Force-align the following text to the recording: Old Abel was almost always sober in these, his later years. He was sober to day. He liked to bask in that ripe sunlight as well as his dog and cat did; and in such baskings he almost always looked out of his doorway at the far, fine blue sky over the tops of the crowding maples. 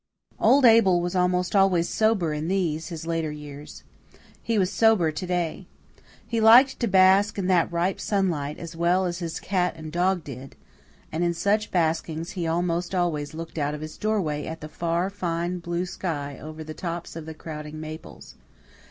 Old 0.39 0.65
Abel 0.65 0.99
was 0.99 1.15
almost 1.15 1.55
always 1.55 1.87
sober 1.87 2.33
in 2.33 2.47
these, 2.47 2.87
his 2.87 3.05
later 3.05 3.31
years. 3.31 3.83
He 4.41 4.57
was 4.57 4.71
sober 4.73 5.11
to 5.11 5.25
day. 5.27 5.67
He 6.25 6.41
liked 6.41 6.79
to 6.79 6.87
bask 6.87 7.37
in 7.37 7.45
that 7.45 7.71
ripe 7.71 7.99
sunlight 7.99 8.57
as 8.57 8.75
well 8.75 9.05
as 9.05 9.19
his 9.19 9.39
dog 9.39 9.73
and 9.75 9.93
cat 9.93 10.23
did; 10.23 10.55
and 11.11 11.23
in 11.23 11.35
such 11.35 11.69
baskings 11.69 12.31
he 12.31 12.47
almost 12.47 12.95
always 12.95 13.35
looked 13.35 13.59
out 13.59 13.75
of 13.75 13.81
his 13.81 13.95
doorway 13.95 14.47
at 14.47 14.61
the 14.61 14.69
far, 14.69 15.11
fine 15.11 15.59
blue 15.59 15.85
sky 15.85 16.39
over 16.41 16.63
the 16.63 16.73
tops 16.73 17.15
of 17.15 17.27
the 17.27 17.35
crowding 17.35 17.79
maples. 17.79 18.33